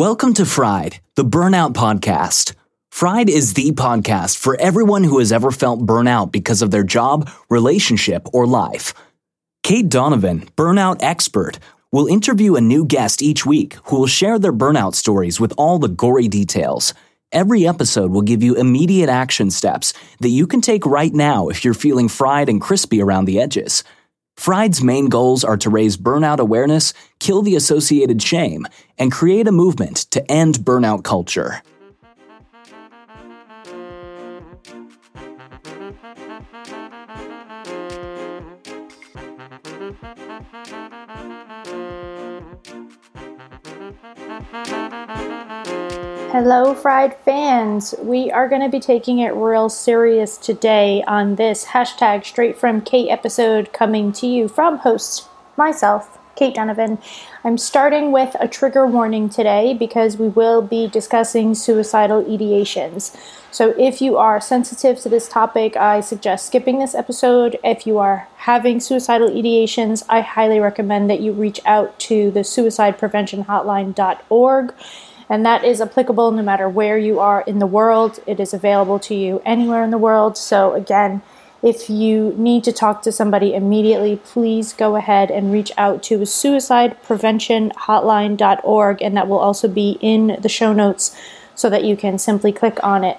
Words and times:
Welcome 0.00 0.32
to 0.34 0.46
Fried, 0.46 0.98
the 1.16 1.26
Burnout 1.26 1.74
Podcast. 1.74 2.54
Fried 2.90 3.28
is 3.28 3.52
the 3.52 3.72
podcast 3.72 4.38
for 4.38 4.58
everyone 4.58 5.04
who 5.04 5.18
has 5.18 5.30
ever 5.30 5.50
felt 5.50 5.84
burnout 5.84 6.32
because 6.32 6.62
of 6.62 6.70
their 6.70 6.84
job, 6.84 7.28
relationship, 7.50 8.26
or 8.32 8.46
life. 8.46 8.94
Kate 9.62 9.90
Donovan, 9.90 10.48
burnout 10.56 11.02
expert, 11.02 11.58
will 11.92 12.06
interview 12.06 12.54
a 12.54 12.62
new 12.62 12.86
guest 12.86 13.20
each 13.20 13.44
week 13.44 13.74
who 13.84 13.96
will 13.98 14.06
share 14.06 14.38
their 14.38 14.54
burnout 14.54 14.94
stories 14.94 15.38
with 15.38 15.52
all 15.58 15.78
the 15.78 15.88
gory 15.88 16.28
details. 16.28 16.94
Every 17.30 17.68
episode 17.68 18.10
will 18.10 18.22
give 18.22 18.42
you 18.42 18.54
immediate 18.54 19.10
action 19.10 19.50
steps 19.50 19.92
that 20.20 20.30
you 20.30 20.46
can 20.46 20.62
take 20.62 20.86
right 20.86 21.12
now 21.12 21.48
if 21.50 21.62
you're 21.62 21.74
feeling 21.74 22.08
fried 22.08 22.48
and 22.48 22.58
crispy 22.58 23.02
around 23.02 23.26
the 23.26 23.38
edges. 23.38 23.84
Fried's 24.40 24.82
main 24.82 25.10
goals 25.10 25.44
are 25.44 25.58
to 25.58 25.68
raise 25.68 25.98
burnout 25.98 26.38
awareness, 26.38 26.94
kill 27.18 27.42
the 27.42 27.56
associated 27.56 28.22
shame, 28.22 28.66
and 28.96 29.12
create 29.12 29.46
a 29.46 29.52
movement 29.52 29.96
to 30.12 30.32
end 30.32 30.60
burnout 30.60 31.04
culture. 31.04 31.62
Hello, 46.32 46.74
Fried 46.76 47.16
fans. 47.24 47.92
We 48.00 48.30
are 48.30 48.48
going 48.48 48.62
to 48.62 48.68
be 48.68 48.78
taking 48.78 49.18
it 49.18 49.34
real 49.34 49.68
serious 49.68 50.36
today 50.36 51.02
on 51.08 51.34
this 51.34 51.64
hashtag 51.64 52.24
straight 52.24 52.56
from 52.56 52.82
Kate 52.82 53.10
episode 53.10 53.72
coming 53.72 54.12
to 54.12 54.28
you 54.28 54.46
from 54.46 54.78
host 54.78 55.26
myself, 55.56 56.20
Kate 56.36 56.54
Donovan. 56.54 56.98
I'm 57.42 57.58
starting 57.58 58.12
with 58.12 58.36
a 58.38 58.46
trigger 58.46 58.86
warning 58.86 59.28
today 59.28 59.74
because 59.74 60.18
we 60.18 60.28
will 60.28 60.62
be 60.62 60.86
discussing 60.86 61.56
suicidal 61.56 62.22
ideations. 62.22 63.12
So, 63.50 63.74
if 63.76 64.00
you 64.00 64.16
are 64.16 64.40
sensitive 64.40 65.00
to 65.00 65.08
this 65.08 65.28
topic, 65.28 65.76
I 65.76 66.00
suggest 66.00 66.46
skipping 66.46 66.78
this 66.78 66.94
episode. 66.94 67.58
If 67.64 67.88
you 67.88 67.98
are 67.98 68.28
having 68.36 68.78
suicidal 68.78 69.30
ideations, 69.30 70.04
I 70.08 70.20
highly 70.20 70.60
recommend 70.60 71.10
that 71.10 71.18
you 71.18 71.32
reach 71.32 71.58
out 71.66 71.98
to 72.00 72.30
the 72.30 72.42
suicidepreventionhotline.org 72.42 74.74
and 75.30 75.46
that 75.46 75.64
is 75.64 75.80
applicable 75.80 76.32
no 76.32 76.42
matter 76.42 76.68
where 76.68 76.98
you 76.98 77.20
are 77.20 77.40
in 77.42 77.60
the 77.60 77.66
world. 77.66 78.18
It 78.26 78.40
is 78.40 78.52
available 78.52 78.98
to 78.98 79.14
you 79.14 79.40
anywhere 79.46 79.84
in 79.84 79.92
the 79.92 79.96
world. 79.96 80.36
So, 80.36 80.74
again, 80.74 81.22
if 81.62 81.88
you 81.88 82.34
need 82.36 82.64
to 82.64 82.72
talk 82.72 83.02
to 83.02 83.12
somebody 83.12 83.54
immediately, 83.54 84.16
please 84.16 84.72
go 84.72 84.96
ahead 84.96 85.30
and 85.30 85.52
reach 85.52 85.70
out 85.78 86.02
to 86.04 86.18
suicidepreventionhotline.org, 86.18 89.02
and 89.02 89.16
that 89.16 89.28
will 89.28 89.38
also 89.38 89.68
be 89.68 89.98
in 90.00 90.36
the 90.40 90.48
show 90.48 90.72
notes 90.72 91.16
so 91.54 91.70
that 91.70 91.84
you 91.84 91.96
can 91.96 92.18
simply 92.18 92.50
click 92.50 92.82
on 92.82 93.04
it. 93.04 93.18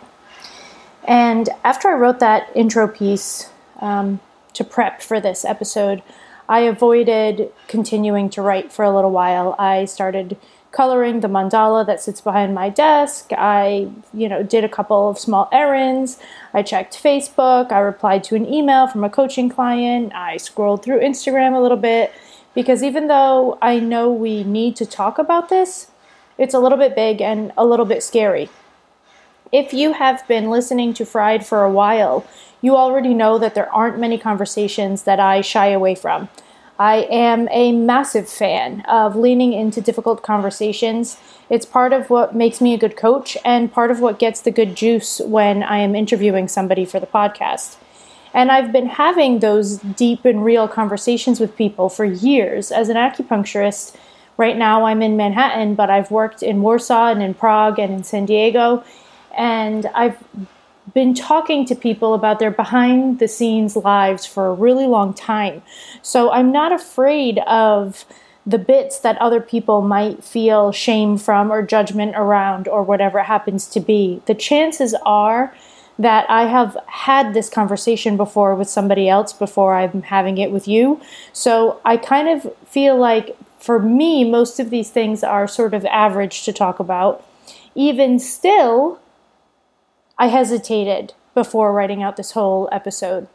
And 1.06 1.48
after 1.64 1.88
I 1.90 1.94
wrote 1.94 2.20
that 2.20 2.50
intro 2.54 2.90
piece 2.90 3.50
um, 3.80 4.20
to 4.54 4.66
prep 4.66 5.02
for 5.02 5.22
this 5.22 5.46
episode, 5.46 6.04
I 6.50 6.62
avoided 6.62 7.52
continuing 7.68 8.32
to 8.32 8.42
write 8.42 8.74
for 8.74 8.84
a 8.84 8.94
little 8.94 9.12
while. 9.12 9.56
I 9.58 9.86
started 9.86 10.36
coloring 10.72 11.20
the 11.20 11.28
mandala 11.28 11.86
that 11.86 12.02
sits 12.02 12.22
behind 12.22 12.56
my 12.56 12.70
desk. 12.70 13.32
I, 13.38 13.90
you 14.14 14.30
know, 14.30 14.42
did 14.42 14.64
a 14.64 14.70
couple 14.70 15.10
of 15.10 15.20
small 15.20 15.50
errands. 15.52 16.18
I 16.54 16.64
checked 16.64 17.02
Facebook. 17.02 17.72
I 17.72 17.80
replied 17.80 18.24
to 18.26 18.36
an 18.36 18.52
email 18.52 18.88
from 18.88 19.04
a 19.04 19.10
coaching 19.10 19.50
client. 19.50 20.14
I 20.16 20.38
scrolled 20.38 20.84
through 20.84 21.02
Instagram 21.02 21.56
a 21.56 21.60
little 21.60 21.78
bit 21.78 22.14
because 22.54 22.84
even 22.84 23.08
though 23.08 23.58
I 23.62 23.80
know 23.80 24.12
we 24.12 24.44
need 24.44 24.76
to 24.78 24.86
talk 24.86 25.18
about 25.18 25.50
this, 25.50 25.92
it's 26.38 26.54
a 26.54 26.60
little 26.60 26.78
bit 26.78 26.96
big 26.96 27.22
and 27.22 27.52
a 27.58 27.66
little 27.66 27.86
bit 27.86 28.02
scary. 28.02 28.50
If 29.52 29.74
you 29.74 29.94
have 29.94 30.26
been 30.28 30.50
listening 30.50 30.94
to 30.94 31.06
Fried 31.06 31.46
for 31.46 31.64
a 31.64 31.72
while, 31.72 32.26
you 32.62 32.78
already 32.78 33.14
know 33.14 33.38
that 33.38 33.56
there 33.56 33.72
aren't 33.74 34.00
many 34.00 34.18
conversations 34.18 35.04
that 35.04 35.20
I 35.20 35.42
shy 35.42 35.68
away 35.68 35.96
from. 35.96 36.30
I 36.82 37.06
am 37.12 37.48
a 37.52 37.74
massive 37.74 38.28
fan 38.28 38.82
of 38.90 39.16
leaning 39.16 39.54
into 39.54 39.82
difficult 39.82 40.24
conversations. 40.24 41.16
It's 41.48 41.64
part 41.64 41.94
of 41.94 42.10
what 42.10 42.34
makes 42.34 42.60
me 42.60 42.74
a 42.74 42.78
good 42.80 42.98
coach 42.98 43.38
and 43.46 43.72
part 43.72 43.92
of 43.92 44.00
what 44.00 44.18
gets 44.18 44.42
the 44.42 44.50
good 44.50 44.74
juice 44.74 45.22
when 45.24 45.62
I 45.62 45.78
am 45.78 45.94
interviewing 45.94 46.48
somebody 46.48 46.86
for 46.86 47.00
the 47.00 47.06
podcast. 47.06 47.78
And 48.34 48.52
I've 48.52 48.72
been 48.72 48.88
having 48.88 49.42
those 49.42 49.78
deep 49.78 50.26
and 50.26 50.44
real 50.44 50.68
conversations 50.68 51.40
with 51.40 51.56
people 51.56 51.88
for 51.88 52.04
years 52.04 52.72
as 52.72 52.90
an 52.90 52.98
acupuncturist. 52.98 53.96
Right 54.38 54.58
now, 54.58 54.86
I'm 54.86 55.04
in 55.04 55.16
Manhattan, 55.16 55.76
but 55.76 55.92
I've 55.92 56.10
worked 56.10 56.42
in 56.42 56.64
Warsaw 56.64 57.12
and 57.12 57.22
in 57.22 57.36
Prague 57.36 57.78
and 57.78 57.94
in 57.94 58.04
San 58.04 58.26
Diego. 58.26 58.84
And 59.38 59.86
I've 59.94 60.18
been 60.94 61.14
talking 61.14 61.66
to 61.66 61.76
people 61.76 62.14
about 62.14 62.40
their 62.40 62.52
behind 62.52 63.20
the 63.20 63.28
scenes 63.28 63.76
lives 63.76 64.26
for 64.26 64.48
a 64.48 64.54
really 64.54 64.88
long 64.88 65.14
time. 65.14 65.62
So 66.02 66.32
I'm 66.32 66.52
not 66.52 66.72
afraid 66.72 67.40
of 67.40 68.06
the 68.46 68.58
bits 68.58 69.00
that 69.00 69.18
other 69.20 69.40
people 69.40 69.82
might 69.82 70.24
feel 70.24 70.72
shame 70.72 71.18
from 71.18 71.52
or 71.52 71.62
judgment 71.62 72.14
around 72.16 72.68
or 72.68 72.84
whatever 72.84 73.20
it 73.20 73.26
happens 73.26 73.68
to 73.68 73.80
be. 73.80 74.22
The 74.26 74.34
chances 74.34 74.96
are 75.06 75.54
that 76.00 76.28
I 76.30 76.48
have 76.48 76.76
had 76.88 77.34
this 77.34 77.50
conversation 77.50 78.18
before 78.18 78.56
with 78.56 78.68
somebody 78.68 79.08
else 79.08 79.34
before 79.34 79.76
I'm 79.76 80.02
having 80.02 80.40
it 80.40 80.52
with 80.52 80.68
you. 80.68 81.00
So 81.32 81.80
I 81.86 81.98
kind 81.98 82.28
of 82.28 82.52
feel 82.66 82.98
like 82.98 83.38
for 83.60 83.78
me, 83.78 84.24
most 84.28 84.60
of 84.60 84.72
these 84.72 84.90
things 84.90 85.24
are 85.24 85.48
sort 85.48 85.76
of 85.76 85.86
average 85.86 86.44
to 86.46 86.54
talk 86.54 86.80
about. 86.80 87.24
Even 87.76 88.18
still, 88.18 89.00
I 90.22 90.28
hesitated 90.28 91.16
before 91.34 91.74
writing 91.74 92.04
out 92.04 92.16
this 92.16 92.34
whole 92.34 92.70
episode. 92.72 93.28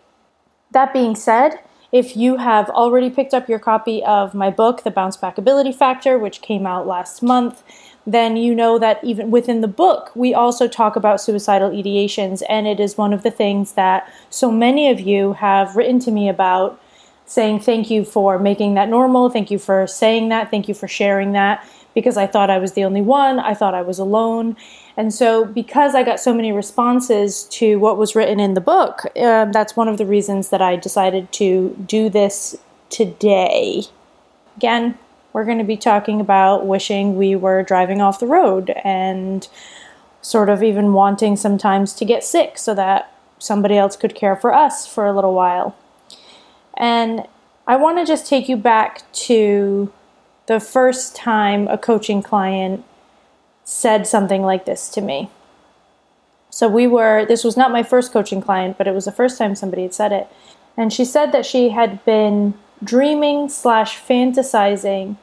That 0.70 0.92
being 0.92 1.16
said, 1.16 1.58
if 1.90 2.16
you 2.16 2.36
have 2.36 2.70
already 2.70 3.10
picked 3.10 3.34
up 3.34 3.48
your 3.48 3.58
copy 3.58 4.04
of 4.04 4.34
my 4.34 4.50
book, 4.50 4.84
The 4.84 4.92
Bounce 4.92 5.16
Back 5.16 5.36
Ability 5.36 5.72
Factor, 5.72 6.16
which 6.16 6.42
came 6.42 6.64
out 6.64 6.86
last 6.86 7.24
month, 7.24 7.64
then 8.06 8.36
you 8.36 8.54
know 8.54 8.78
that 8.78 9.02
even 9.02 9.32
within 9.32 9.62
the 9.62 9.66
book, 9.66 10.12
we 10.14 10.32
also 10.32 10.68
talk 10.68 10.94
about 10.94 11.20
suicidal 11.20 11.70
ideations, 11.70 12.44
and 12.48 12.68
it 12.68 12.78
is 12.78 12.96
one 12.96 13.12
of 13.12 13.24
the 13.24 13.32
things 13.32 13.72
that 13.72 14.08
so 14.30 14.52
many 14.52 14.88
of 14.88 15.00
you 15.00 15.32
have 15.32 15.74
written 15.74 15.98
to 15.98 16.12
me 16.12 16.28
about, 16.28 16.80
saying 17.24 17.58
thank 17.58 17.90
you 17.90 18.04
for 18.04 18.38
making 18.38 18.74
that 18.74 18.88
normal, 18.88 19.28
thank 19.28 19.50
you 19.50 19.58
for 19.58 19.88
saying 19.88 20.28
that, 20.28 20.52
thank 20.52 20.68
you 20.68 20.74
for 20.74 20.86
sharing 20.86 21.32
that, 21.32 21.68
because 21.96 22.18
I 22.18 22.26
thought 22.26 22.50
I 22.50 22.58
was 22.58 22.74
the 22.74 22.84
only 22.84 23.00
one, 23.00 23.40
I 23.40 23.54
thought 23.54 23.74
I 23.74 23.80
was 23.80 23.98
alone. 23.98 24.54
And 24.98 25.14
so, 25.14 25.46
because 25.46 25.94
I 25.94 26.02
got 26.02 26.20
so 26.20 26.34
many 26.34 26.52
responses 26.52 27.44
to 27.44 27.78
what 27.78 27.96
was 27.96 28.14
written 28.14 28.38
in 28.38 28.52
the 28.52 28.60
book, 28.60 29.06
uh, 29.16 29.46
that's 29.46 29.76
one 29.76 29.88
of 29.88 29.96
the 29.96 30.04
reasons 30.04 30.50
that 30.50 30.60
I 30.60 30.76
decided 30.76 31.32
to 31.32 31.74
do 31.86 32.10
this 32.10 32.54
today. 32.90 33.84
Again, 34.58 34.98
we're 35.32 35.46
going 35.46 35.56
to 35.56 35.64
be 35.64 35.78
talking 35.78 36.20
about 36.20 36.66
wishing 36.66 37.16
we 37.16 37.34
were 37.34 37.62
driving 37.62 38.02
off 38.02 38.20
the 38.20 38.26
road 38.26 38.74
and 38.84 39.48
sort 40.20 40.50
of 40.50 40.62
even 40.62 40.92
wanting 40.92 41.34
sometimes 41.34 41.94
to 41.94 42.04
get 42.04 42.22
sick 42.22 42.58
so 42.58 42.74
that 42.74 43.10
somebody 43.38 43.78
else 43.78 43.96
could 43.96 44.14
care 44.14 44.36
for 44.36 44.52
us 44.52 44.86
for 44.86 45.06
a 45.06 45.14
little 45.14 45.32
while. 45.32 45.74
And 46.76 47.26
I 47.66 47.76
want 47.76 47.96
to 47.98 48.04
just 48.04 48.26
take 48.26 48.50
you 48.50 48.58
back 48.58 49.10
to 49.12 49.90
the 50.46 50.60
first 50.60 51.16
time 51.16 51.68
a 51.68 51.78
coaching 51.78 52.22
client 52.22 52.84
said 53.64 54.06
something 54.06 54.42
like 54.42 54.64
this 54.64 54.88
to 54.90 55.00
me. 55.00 55.30
So 56.50 56.68
we 56.68 56.86
were, 56.86 57.26
this 57.26 57.44
was 57.44 57.56
not 57.56 57.72
my 57.72 57.82
first 57.82 58.12
coaching 58.12 58.40
client, 58.40 58.78
but 58.78 58.86
it 58.86 58.94
was 58.94 59.04
the 59.04 59.12
first 59.12 59.36
time 59.36 59.54
somebody 59.54 59.82
had 59.82 59.94
said 59.94 60.12
it. 60.12 60.28
And 60.76 60.92
she 60.92 61.04
said 61.04 61.32
that 61.32 61.44
she 61.44 61.70
had 61.70 62.04
been 62.04 62.54
dreaming 62.82 63.48
slash 63.48 63.98
fantasizing 64.00 65.16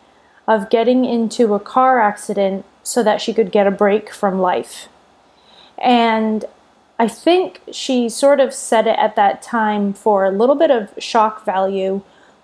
of 0.48 0.70
getting 0.70 1.06
into 1.06 1.54
a 1.54 1.60
car 1.60 2.00
accident 2.00 2.66
so 2.84 3.02
that 3.02 3.22
she 3.22 3.34
could 3.34 3.52
get 3.52 3.66
a 3.66 3.72
break 3.72 4.12
from 4.12 4.40
life. 4.40 4.90
And 5.78 6.46
I 7.00 7.08
think 7.08 7.62
she 7.72 8.10
sort 8.10 8.40
of 8.40 8.54
said 8.54 8.88
it 8.88 9.00
at 9.00 9.16
that 9.16 9.42
time 9.42 9.94
for 9.94 10.26
a 10.26 10.32
little 10.32 10.56
bit 10.56 10.70
of 10.70 10.94
shock 10.98 11.46
value, 11.46 12.02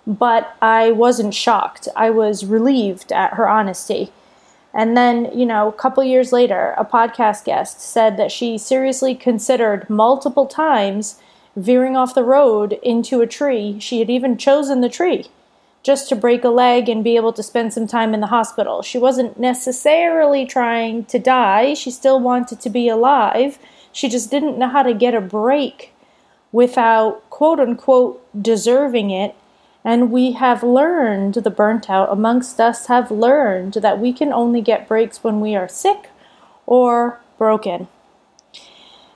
but 0.10 0.56
I 0.60 0.90
wasn't 0.90 1.36
shocked. 1.36 1.88
I 1.96 2.10
was 2.10 2.44
relieved 2.44 3.12
at 3.12 3.36
her 3.36 3.48
honesty. 3.48 4.12
And 4.74 4.98
then, 4.98 5.30
you 5.38 5.46
know, 5.46 5.68
a 5.68 5.74
couple 5.74 6.04
years 6.04 6.34
later, 6.34 6.74
a 6.78 6.84
podcast 6.84 7.46
guest 7.46 7.80
said 7.80 8.18
that 8.18 8.32
she 8.32 8.58
seriously 8.58 9.14
considered 9.14 9.88
multiple 9.88 10.48
times 10.48 11.20
veering 11.56 11.96
off 11.96 12.16
the 12.16 12.24
road 12.24 12.80
into 12.82 13.22
a 13.22 13.28
tree. 13.28 13.80
She 13.80 14.00
had 14.00 14.10
even 14.10 14.36
chosen 14.36 14.82
the 14.82 14.90
tree 14.90 15.28
just 15.84 16.10
to 16.10 16.16
break 16.16 16.44
a 16.44 16.50
leg 16.50 16.90
and 16.90 17.04
be 17.04 17.16
able 17.16 17.34
to 17.34 17.44
spend 17.44 17.74
some 17.74 17.88
time 17.88 18.14
in 18.14 18.20
the 18.20 18.28
hospital. 18.28 18.82
She 18.82 18.98
wasn't 18.98 19.40
necessarily 19.40 20.46
trying 20.46 21.06
to 21.06 21.20
die, 21.20 21.74
she 21.74 21.92
still 21.92 22.20
wanted 22.20 22.60
to 22.62 22.70
be 22.70 22.90
alive. 22.90 23.60
She 23.92 24.10
just 24.10 24.30
didn't 24.30 24.58
know 24.58 24.68
how 24.68 24.84
to 24.84 24.94
get 24.94 25.14
a 25.14 25.22
break 25.22 25.94
without 26.52 27.28
quote 27.30 27.60
unquote 27.60 28.26
deserving 28.40 29.12
it 29.12 29.36
And 29.84 30.12
we 30.12 30.34
have 30.34 30.62
learned, 30.62 31.36
the 31.36 31.50
burnt 31.50 31.90
out 31.90 32.12
amongst 32.12 32.60
us 32.60 32.88
have 32.88 33.12
learned 33.12 33.74
that 33.76 34.00
we 34.00 34.12
can 34.12 34.34
only 34.34 34.62
get 34.62 34.88
breaks 34.88 35.24
when 35.24 35.40
we 35.40 35.56
are 35.56 35.70
sick 35.70 36.10
or 36.66 37.22
broken. 37.38 37.88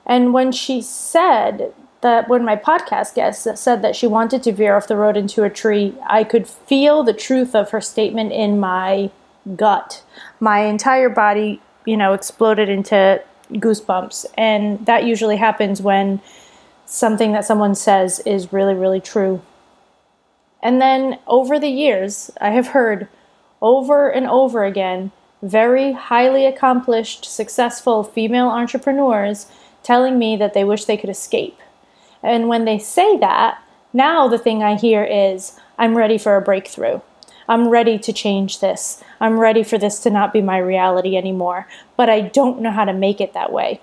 And 0.06 0.32
when 0.32 0.52
she 0.52 0.80
said 0.80 1.74
that, 2.00 2.28
when 2.28 2.44
my 2.44 2.56
podcast 2.56 3.14
guest 3.14 3.46
said 3.56 3.82
that 3.82 3.96
she 3.96 4.06
wanted 4.06 4.42
to 4.42 4.52
veer 4.52 4.76
off 4.76 4.88
the 4.88 4.96
road 4.96 5.16
into 5.16 5.44
a 5.44 5.50
tree, 5.50 5.94
I 6.06 6.24
could 6.24 6.46
feel 6.46 7.02
the 7.02 7.12
truth 7.12 7.54
of 7.54 7.70
her 7.70 7.80
statement 7.80 8.32
in 8.32 8.58
my 8.58 9.10
gut. 9.56 10.02
My 10.40 10.60
entire 10.60 11.08
body, 11.08 11.60
you 11.84 11.96
know, 11.96 12.12
exploded 12.14 12.68
into 12.68 13.22
goosebumps. 13.50 14.26
And 14.36 14.84
that 14.86 15.04
usually 15.04 15.36
happens 15.36 15.82
when 15.82 16.20
something 16.86 17.32
that 17.32 17.44
someone 17.44 17.74
says 17.74 18.20
is 18.20 18.52
really, 18.52 18.74
really 18.74 19.00
true. 19.00 19.42
And 20.64 20.80
then 20.80 21.18
over 21.26 21.60
the 21.60 21.68
years, 21.68 22.30
I 22.40 22.50
have 22.50 22.68
heard 22.68 23.06
over 23.60 24.10
and 24.10 24.26
over 24.26 24.64
again 24.64 25.12
very 25.42 25.92
highly 25.92 26.46
accomplished, 26.46 27.26
successful 27.26 28.02
female 28.02 28.48
entrepreneurs 28.48 29.46
telling 29.82 30.18
me 30.18 30.36
that 30.36 30.54
they 30.54 30.64
wish 30.64 30.86
they 30.86 30.96
could 30.96 31.10
escape. 31.10 31.60
And 32.22 32.48
when 32.48 32.64
they 32.64 32.78
say 32.78 33.18
that, 33.18 33.62
now 33.92 34.26
the 34.26 34.38
thing 34.38 34.62
I 34.62 34.76
hear 34.76 35.04
is, 35.04 35.60
I'm 35.78 35.96
ready 35.96 36.16
for 36.16 36.36
a 36.36 36.40
breakthrough. 36.42 37.00
I'm 37.46 37.68
ready 37.68 37.98
to 37.98 38.12
change 38.12 38.60
this. 38.60 39.04
I'm 39.20 39.38
ready 39.38 39.62
for 39.62 39.76
this 39.76 40.00
to 40.00 40.10
not 40.10 40.32
be 40.32 40.40
my 40.40 40.56
reality 40.56 41.14
anymore. 41.14 41.68
But 41.94 42.08
I 42.08 42.22
don't 42.22 42.62
know 42.62 42.70
how 42.70 42.86
to 42.86 42.94
make 42.94 43.20
it 43.20 43.34
that 43.34 43.52
way. 43.52 43.82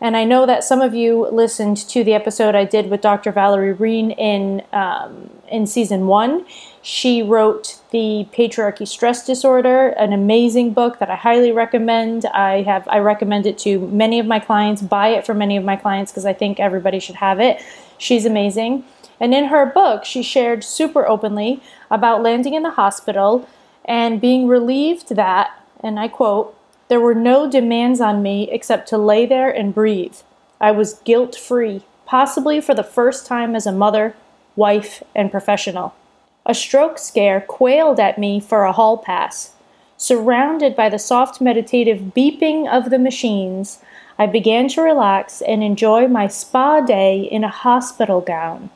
And 0.00 0.16
I 0.16 0.24
know 0.24 0.46
that 0.46 0.62
some 0.62 0.80
of 0.80 0.94
you 0.94 1.26
listened 1.26 1.76
to 1.88 2.04
the 2.04 2.14
episode 2.14 2.54
I 2.54 2.64
did 2.64 2.88
with 2.88 3.00
Dr. 3.00 3.32
Valerie 3.32 3.72
Rein 3.72 4.12
in 4.12 4.62
um, 4.72 5.30
in 5.50 5.66
season 5.66 6.06
one. 6.06 6.46
She 6.82 7.22
wrote 7.22 7.80
the 7.90 8.28
Patriarchy 8.32 8.86
Stress 8.86 9.26
Disorder, 9.26 9.88
an 9.88 10.12
amazing 10.12 10.72
book 10.72 11.00
that 11.00 11.10
I 11.10 11.16
highly 11.16 11.50
recommend. 11.50 12.26
I 12.26 12.62
have 12.62 12.86
I 12.88 12.98
recommend 12.98 13.46
it 13.46 13.58
to 13.58 13.80
many 13.88 14.20
of 14.20 14.26
my 14.26 14.38
clients. 14.38 14.82
Buy 14.82 15.08
it 15.08 15.26
for 15.26 15.34
many 15.34 15.56
of 15.56 15.64
my 15.64 15.76
clients 15.76 16.12
because 16.12 16.26
I 16.26 16.32
think 16.32 16.60
everybody 16.60 17.00
should 17.00 17.16
have 17.16 17.40
it. 17.40 17.60
She's 17.98 18.24
amazing. 18.24 18.84
And 19.20 19.34
in 19.34 19.46
her 19.46 19.66
book, 19.66 20.04
she 20.04 20.22
shared 20.22 20.62
super 20.62 21.06
openly 21.06 21.60
about 21.90 22.22
landing 22.22 22.54
in 22.54 22.62
the 22.62 22.70
hospital 22.70 23.48
and 23.84 24.20
being 24.20 24.46
relieved 24.46 25.16
that, 25.16 25.50
and 25.82 25.98
I 25.98 26.08
quote, 26.08 26.54
there 26.88 27.00
were 27.00 27.14
no 27.14 27.48
demands 27.48 28.00
on 28.00 28.22
me 28.22 28.50
except 28.50 28.88
to 28.88 28.98
lay 28.98 29.26
there 29.26 29.50
and 29.50 29.74
breathe. 29.74 30.16
I 30.60 30.72
was 30.72 31.00
guilt 31.04 31.36
free, 31.36 31.82
possibly 32.06 32.60
for 32.60 32.74
the 32.74 32.82
first 32.82 33.26
time 33.26 33.54
as 33.54 33.66
a 33.66 33.72
mother, 33.72 34.16
wife, 34.56 35.02
and 35.14 35.30
professional. 35.30 35.94
A 36.46 36.54
stroke 36.54 36.98
scare 36.98 37.40
quailed 37.40 38.00
at 38.00 38.18
me 38.18 38.40
for 38.40 38.64
a 38.64 38.72
hall 38.72 38.96
pass. 38.96 39.52
Surrounded 39.98 40.74
by 40.74 40.88
the 40.88 40.98
soft 40.98 41.40
meditative 41.40 42.12
beeping 42.14 42.66
of 42.66 42.90
the 42.90 42.98
machines, 42.98 43.80
I 44.18 44.26
began 44.26 44.68
to 44.68 44.82
relax 44.82 45.42
and 45.42 45.62
enjoy 45.62 46.08
my 46.08 46.26
spa 46.26 46.80
day 46.80 47.20
in 47.20 47.44
a 47.44 47.48
hospital 47.48 48.20
gown. 48.20 48.70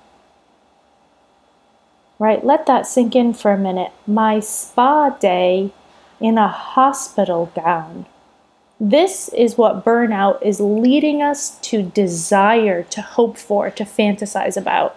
Right, 2.18 2.44
let 2.44 2.66
that 2.66 2.86
sink 2.86 3.16
in 3.16 3.32
for 3.32 3.50
a 3.52 3.58
minute. 3.58 3.90
My 4.06 4.38
spa 4.38 5.10
day 5.10 5.72
in 6.22 6.38
a 6.38 6.48
hospital 6.48 7.50
gown. 7.54 8.06
This 8.80 9.28
is 9.30 9.58
what 9.58 9.84
burnout 9.84 10.40
is 10.42 10.60
leading 10.60 11.20
us 11.20 11.58
to 11.60 11.82
desire, 11.82 12.84
to 12.84 13.02
hope 13.02 13.36
for, 13.36 13.70
to 13.70 13.84
fantasize 13.84 14.56
about. 14.56 14.96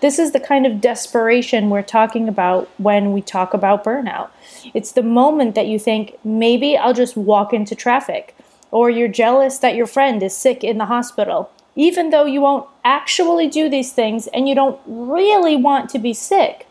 This 0.00 0.18
is 0.18 0.32
the 0.32 0.40
kind 0.40 0.66
of 0.66 0.80
desperation 0.80 1.70
we're 1.70 1.82
talking 1.82 2.28
about 2.28 2.68
when 2.78 3.12
we 3.12 3.22
talk 3.22 3.54
about 3.54 3.84
burnout. 3.84 4.30
It's 4.74 4.92
the 4.92 5.02
moment 5.02 5.54
that 5.54 5.68
you 5.68 5.78
think, 5.78 6.18
maybe 6.24 6.76
I'll 6.76 6.92
just 6.92 7.16
walk 7.16 7.52
into 7.52 7.74
traffic, 7.74 8.36
or 8.70 8.90
you're 8.90 9.08
jealous 9.08 9.58
that 9.58 9.76
your 9.76 9.86
friend 9.86 10.22
is 10.22 10.36
sick 10.36 10.62
in 10.62 10.78
the 10.78 10.86
hospital, 10.86 11.50
even 11.76 12.10
though 12.10 12.26
you 12.26 12.40
won't 12.40 12.68
actually 12.84 13.48
do 13.48 13.68
these 13.68 13.92
things 13.92 14.26
and 14.28 14.48
you 14.48 14.54
don't 14.54 14.80
really 14.86 15.56
want 15.56 15.88
to 15.90 15.98
be 15.98 16.12
sick. 16.12 16.63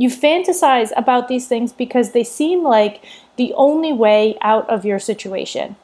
You 0.00 0.08
fantasize 0.08 0.92
about 0.96 1.28
these 1.28 1.46
things 1.46 1.74
because 1.74 2.12
they 2.12 2.24
seem 2.24 2.64
like 2.64 3.04
the 3.36 3.52
only 3.52 3.92
way 3.92 4.38
out 4.40 4.66
of 4.70 4.86
your 4.86 4.98
situation. 4.98 5.76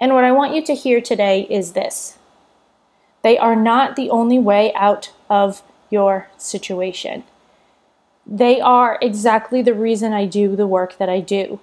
And 0.00 0.14
what 0.14 0.24
I 0.24 0.32
want 0.32 0.52
you 0.52 0.64
to 0.64 0.74
hear 0.74 1.00
today 1.00 1.42
is 1.48 1.74
this 1.74 2.18
they 3.22 3.38
are 3.38 3.54
not 3.54 3.94
the 3.94 4.10
only 4.10 4.40
way 4.40 4.74
out 4.74 5.12
of 5.30 5.62
your 5.90 6.28
situation. 6.38 7.22
They 8.26 8.60
are 8.60 8.98
exactly 9.00 9.62
the 9.62 9.74
reason 9.74 10.12
I 10.12 10.26
do 10.26 10.56
the 10.56 10.66
work 10.66 10.98
that 10.98 11.08
I 11.08 11.20
do. 11.20 11.60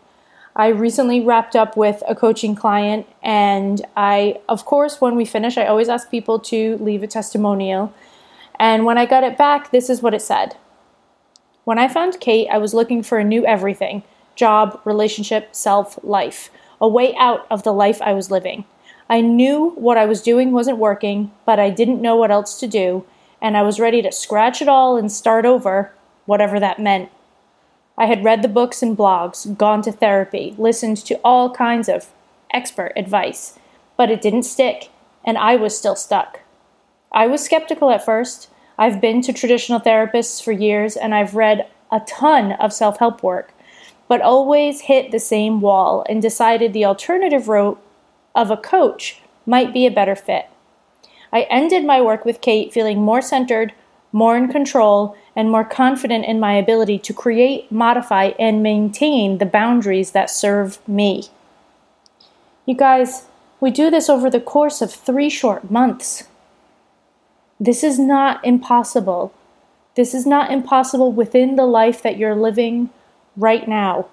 I 0.56 0.68
recently 0.68 1.20
wrapped 1.20 1.58
up 1.58 1.76
with 1.76 2.02
a 2.08 2.16
coaching 2.16 2.56
client, 2.56 3.08
and 3.22 3.86
I, 3.98 4.40
of 4.48 4.64
course, 4.64 5.02
when 5.02 5.18
we 5.18 5.26
finish, 5.26 5.58
I 5.58 5.66
always 5.66 5.90
ask 5.90 6.10
people 6.10 6.40
to 6.40 6.78
leave 6.78 7.04
a 7.04 7.08
testimonial. 7.08 7.94
And 8.58 8.86
when 8.86 8.98
I 8.98 9.06
got 9.06 9.26
it 9.26 9.38
back, 9.38 9.72
this 9.72 9.90
is 9.90 10.02
what 10.02 10.14
it 10.14 10.22
said 10.22 10.56
When 11.64 11.78
I 11.78 11.88
found 11.88 12.20
Kate, 12.20 12.48
I 12.50 12.58
was 12.58 12.74
looking 12.74 13.04
for 13.04 13.20
a 13.20 13.24
new 13.24 13.46
everything 13.46 14.04
job, 14.36 14.80
relationship, 14.86 15.54
self, 15.54 16.00
life, 16.04 16.50
a 16.80 16.88
way 16.88 17.16
out 17.18 17.46
of 17.52 17.64
the 17.64 17.74
life 17.74 18.02
I 18.02 18.14
was 18.14 18.32
living. 18.32 18.66
I 19.10 19.22
knew 19.22 19.72
what 19.72 19.98
I 19.98 20.06
was 20.06 20.22
doing 20.22 20.52
wasn't 20.52 20.78
working, 20.78 21.32
but 21.46 21.60
I 21.60 21.70
didn't 21.70 22.02
know 22.02 22.16
what 22.16 22.32
else 22.32 22.60
to 22.62 22.68
do, 22.68 23.06
and 23.42 23.58
I 23.58 23.62
was 23.62 23.80
ready 23.80 24.02
to 24.02 24.12
scratch 24.12 24.62
it 24.62 24.68
all 24.68 24.96
and 24.98 25.12
start 25.12 25.46
over, 25.46 25.94
whatever 26.26 26.60
that 26.60 26.80
meant. 26.80 27.10
I 27.98 28.06
had 28.06 28.24
read 28.24 28.42
the 28.42 28.48
books 28.48 28.82
and 28.82 28.98
blogs, 28.98 29.58
gone 29.58 29.82
to 29.84 29.92
therapy, 29.92 30.56
listened 30.58 30.98
to 31.06 31.20
all 31.24 31.54
kinds 31.54 31.90
of 31.90 32.08
expert 32.54 32.94
advice, 32.96 33.60
but 33.98 34.10
it 34.10 34.22
didn't 34.22 34.44
stick, 34.44 34.90
and 35.26 35.38
I 35.38 35.58
was 35.58 35.78
still 35.78 35.96
stuck. 35.96 36.40
I 37.12 37.28
was 37.28 37.44
skeptical 37.44 37.92
at 37.92 38.06
first. 38.06 38.50
I've 38.82 39.00
been 39.00 39.22
to 39.22 39.32
traditional 39.32 39.80
therapists 39.80 40.44
for 40.44 40.52
years, 40.52 40.98
and 40.98 41.14
I've 41.14 41.36
read 41.36 41.68
a 41.92 42.00
ton 42.00 42.54
of 42.54 42.74
self 42.74 42.98
help 42.98 43.22
work, 43.22 43.54
but 44.08 44.22
always 44.22 44.82
hit 44.82 45.12
the 45.12 45.20
same 45.20 45.62
wall 45.62 46.04
and 46.10 46.20
decided 46.20 46.74
the 46.74 46.86
alternative 46.86 47.48
route 47.48 47.80
of 48.34 48.50
a 48.50 48.58
coach 48.58 49.22
might 49.46 49.72
be 49.72 49.86
a 49.86 49.92
better 49.92 50.16
fit. 50.16 50.50
I 51.32 51.44
ended 51.44 51.86
my 51.86 52.02
work 52.02 52.26
with 52.26 52.42
Kate 52.42 52.74
feeling 52.74 53.00
more 53.00 53.22
centered, 53.22 53.72
more 54.12 54.36
in 54.36 54.48
control, 54.48 55.16
and 55.36 55.52
more 55.52 55.64
confident 55.64 56.26
in 56.26 56.40
my 56.40 56.54
ability 56.54 56.98
to 56.98 57.14
create, 57.14 57.72
modify, 57.72 58.32
and 58.40 58.64
maintain 58.64 59.38
the 59.38 59.46
boundaries 59.46 60.10
that 60.14 60.32
serve 60.32 60.80
me. 60.88 61.26
You 62.66 62.74
guys, 62.74 63.28
we 63.60 63.70
do 63.70 63.92
this 63.92 64.10
over 64.10 64.28
the 64.28 64.42
course 64.42 64.82
of 64.82 64.92
three 64.92 65.30
short 65.30 65.70
months. 65.70 66.24
This 67.62 67.84
is 67.84 68.00
not 68.00 68.44
impossible. 68.44 69.32
This 69.96 70.16
is 70.16 70.26
not 70.26 70.52
impossible 70.52 71.12
within 71.12 71.58
the 71.58 71.68
life 71.68 72.02
that 72.02 72.18
you're 72.18 72.36
living 72.36 72.90
right 73.38 73.68
now. 73.68 74.08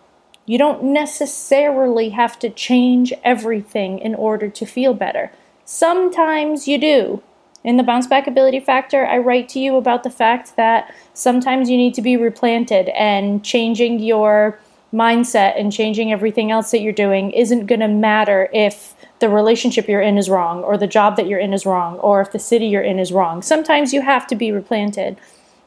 You 0.44 0.58
don't 0.58 0.82
necessarily 0.82 2.10
have 2.10 2.38
to 2.40 2.50
change 2.50 3.10
everything 3.24 4.00
in 4.00 4.14
order 4.14 4.50
to 4.50 4.66
feel 4.66 4.92
better. 4.92 5.32
Sometimes 5.64 6.68
you 6.68 6.76
do. 6.76 7.22
In 7.64 7.78
the 7.78 7.82
bounce 7.82 8.06
back 8.06 8.26
ability 8.26 8.60
factor, 8.60 9.06
I 9.06 9.16
write 9.16 9.48
to 9.50 9.60
you 9.60 9.76
about 9.76 10.02
the 10.02 10.10
fact 10.10 10.56
that 10.56 10.94
sometimes 11.14 11.70
you 11.70 11.78
need 11.78 11.94
to 11.94 12.02
be 12.02 12.18
replanted 12.18 12.90
and 12.90 13.42
changing 13.42 13.98
your 13.98 14.58
mindset 14.92 15.58
and 15.58 15.72
changing 15.72 16.12
everything 16.12 16.50
else 16.50 16.70
that 16.70 16.82
you're 16.82 16.92
doing 16.92 17.30
isn't 17.30 17.64
going 17.64 17.80
to 17.80 17.88
matter 17.88 18.50
if 18.52 18.94
the 19.20 19.28
relationship 19.28 19.88
you're 19.88 20.00
in 20.00 20.18
is 20.18 20.30
wrong 20.30 20.62
or 20.62 20.76
the 20.76 20.86
job 20.86 21.16
that 21.16 21.26
you're 21.26 21.38
in 21.38 21.52
is 21.52 21.66
wrong 21.66 21.98
or 21.98 22.20
if 22.20 22.32
the 22.32 22.38
city 22.38 22.66
you're 22.66 22.82
in 22.82 22.98
is 22.98 23.12
wrong. 23.12 23.42
Sometimes 23.42 23.92
you 23.92 24.02
have 24.02 24.26
to 24.28 24.36
be 24.36 24.52
replanted. 24.52 25.16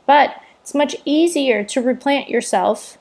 But 0.05 0.41
it's 0.61 0.73
much 0.73 0.95
easier 1.05 1.63
to 1.65 1.81
replant 1.81 2.29
yourself 2.29 2.97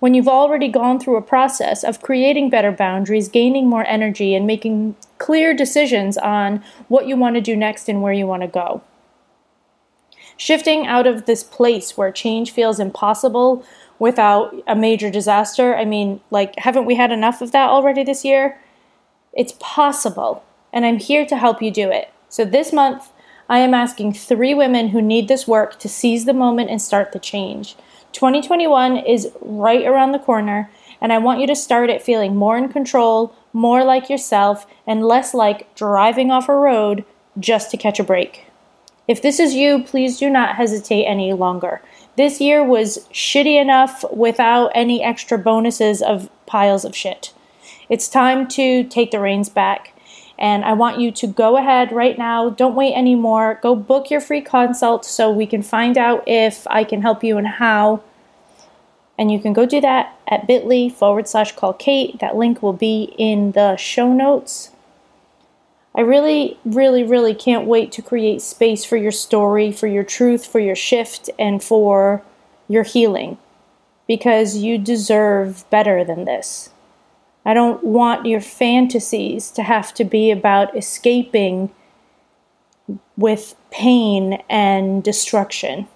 when 0.00 0.14
you've 0.14 0.28
already 0.28 0.68
gone 0.68 0.98
through 0.98 1.16
a 1.16 1.22
process 1.22 1.84
of 1.84 2.02
creating 2.02 2.50
better 2.50 2.72
boundaries, 2.72 3.28
gaining 3.28 3.68
more 3.68 3.84
energy, 3.86 4.34
and 4.34 4.46
making 4.46 4.96
clear 5.18 5.54
decisions 5.54 6.16
on 6.18 6.64
what 6.88 7.06
you 7.06 7.16
want 7.16 7.36
to 7.36 7.40
do 7.40 7.54
next 7.54 7.88
and 7.88 8.02
where 8.02 8.12
you 8.12 8.26
want 8.26 8.42
to 8.42 8.48
go. 8.48 8.82
Shifting 10.36 10.86
out 10.86 11.06
of 11.06 11.26
this 11.26 11.44
place 11.44 11.98
where 11.98 12.10
change 12.10 12.50
feels 12.50 12.80
impossible 12.80 13.62
without 13.98 14.54
a 14.66 14.74
major 14.74 15.10
disaster, 15.10 15.76
I 15.76 15.84
mean, 15.84 16.22
like, 16.30 16.58
haven't 16.58 16.86
we 16.86 16.94
had 16.94 17.12
enough 17.12 17.42
of 17.42 17.52
that 17.52 17.68
already 17.68 18.02
this 18.02 18.24
year? 18.24 18.58
It's 19.32 19.54
possible, 19.60 20.42
and 20.72 20.84
I'm 20.84 20.98
here 20.98 21.24
to 21.26 21.36
help 21.36 21.62
you 21.62 21.70
do 21.70 21.90
it. 21.90 22.12
So 22.28 22.44
this 22.44 22.72
month, 22.72 23.10
I 23.48 23.58
am 23.58 23.74
asking 23.74 24.14
three 24.14 24.54
women 24.54 24.88
who 24.88 25.00
need 25.00 25.28
this 25.28 25.46
work 25.46 25.78
to 25.80 25.88
seize 25.88 26.24
the 26.24 26.32
moment 26.32 26.70
and 26.70 26.82
start 26.82 27.12
the 27.12 27.18
change. 27.18 27.76
2021 28.12 28.96
is 28.96 29.30
right 29.40 29.86
around 29.86 30.12
the 30.12 30.18
corner, 30.18 30.70
and 31.00 31.12
I 31.12 31.18
want 31.18 31.40
you 31.40 31.46
to 31.46 31.54
start 31.54 31.90
it 31.90 32.02
feeling 32.02 32.34
more 32.34 32.58
in 32.58 32.68
control, 32.68 33.34
more 33.52 33.84
like 33.84 34.10
yourself, 34.10 34.66
and 34.86 35.06
less 35.06 35.32
like 35.32 35.74
driving 35.74 36.30
off 36.30 36.48
a 36.48 36.54
road 36.54 37.04
just 37.38 37.70
to 37.70 37.76
catch 37.76 38.00
a 38.00 38.04
break. 38.04 38.46
If 39.06 39.22
this 39.22 39.40
is 39.40 39.54
you, 39.54 39.82
please 39.82 40.18
do 40.18 40.28
not 40.28 40.56
hesitate 40.56 41.04
any 41.04 41.32
longer. 41.32 41.80
This 42.16 42.40
year 42.40 42.64
was 42.64 43.06
shitty 43.12 43.60
enough 43.60 44.04
without 44.12 44.70
any 44.74 45.02
extra 45.02 45.38
bonuses 45.38 46.02
of 46.02 46.28
piles 46.46 46.84
of 46.84 46.96
shit. 46.96 47.32
It's 47.90 48.08
time 48.08 48.48
to 48.48 48.84
take 48.84 49.10
the 49.10 49.20
reins 49.20 49.50
back. 49.50 49.92
And 50.38 50.64
I 50.64 50.72
want 50.72 50.98
you 50.98 51.12
to 51.12 51.26
go 51.26 51.58
ahead 51.58 51.92
right 51.92 52.16
now. 52.16 52.48
Don't 52.48 52.74
wait 52.74 52.94
anymore. 52.94 53.58
Go 53.62 53.76
book 53.76 54.10
your 54.10 54.22
free 54.22 54.40
consult 54.40 55.04
so 55.04 55.30
we 55.30 55.46
can 55.46 55.62
find 55.62 55.98
out 55.98 56.24
if 56.26 56.66
I 56.68 56.84
can 56.84 57.02
help 57.02 57.22
you 57.22 57.36
and 57.36 57.46
how. 57.46 58.02
And 59.18 59.30
you 59.30 59.38
can 59.38 59.52
go 59.52 59.66
do 59.66 59.82
that 59.82 60.16
at 60.26 60.46
bit.ly 60.46 60.88
forward 60.88 61.28
slash 61.28 61.54
call 61.54 61.74
Kate. 61.74 62.18
That 62.20 62.36
link 62.36 62.62
will 62.62 62.72
be 62.72 63.14
in 63.18 63.52
the 63.52 63.76
show 63.76 64.10
notes. 64.10 64.70
I 65.94 66.00
really, 66.00 66.58
really, 66.64 67.02
really 67.02 67.34
can't 67.34 67.66
wait 67.66 67.92
to 67.92 68.02
create 68.02 68.40
space 68.40 68.84
for 68.84 68.96
your 68.96 69.12
story, 69.12 69.72
for 69.72 69.88
your 69.88 70.04
truth, 70.04 70.46
for 70.46 70.60
your 70.60 70.76
shift, 70.76 71.28
and 71.38 71.62
for 71.62 72.22
your 72.68 72.84
healing 72.84 73.36
because 74.06 74.56
you 74.56 74.78
deserve 74.78 75.68
better 75.70 76.04
than 76.04 76.24
this. 76.24 76.70
I 77.44 77.54
don't 77.54 77.82
want 77.82 78.26
your 78.26 78.40
fantasies 78.40 79.50
to 79.52 79.62
have 79.62 79.94
to 79.94 80.04
be 80.04 80.30
about 80.30 80.76
escaping 80.76 81.70
with 83.16 83.54
pain 83.70 84.42
and 84.48 85.02
destruction. 85.02 85.88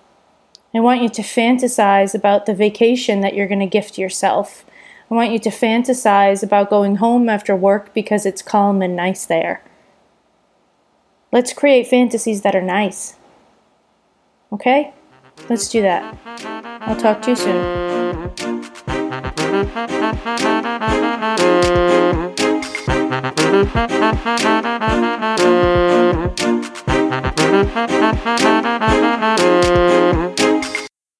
I 0.74 0.80
want 0.80 1.02
you 1.02 1.08
to 1.10 1.22
fantasize 1.22 2.14
about 2.14 2.46
the 2.46 2.54
vacation 2.54 3.20
that 3.20 3.34
you're 3.34 3.46
going 3.46 3.60
to 3.60 3.66
gift 3.66 3.96
yourself. 3.96 4.64
I 5.10 5.14
want 5.14 5.30
you 5.30 5.38
to 5.40 5.50
fantasize 5.50 6.42
about 6.42 6.70
going 6.70 6.96
home 6.96 7.28
after 7.28 7.54
work 7.54 7.94
because 7.94 8.26
it's 8.26 8.42
calm 8.42 8.82
and 8.82 8.96
nice 8.96 9.26
there. 9.26 9.62
Let's 11.30 11.52
create 11.52 11.86
fantasies 11.86 12.42
that 12.42 12.56
are 12.56 12.62
nice. 12.62 13.14
Okay? 14.52 14.92
Let's 15.48 15.68
do 15.68 15.82
that. 15.82 16.16
I'll 16.80 16.96
talk 16.96 17.22
to 17.22 17.30
you 17.30 17.36
soon. 17.36 18.73
Thank. 19.54 19.94